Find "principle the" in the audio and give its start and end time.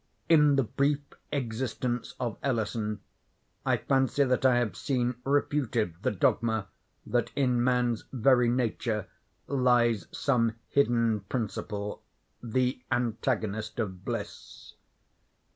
11.29-12.81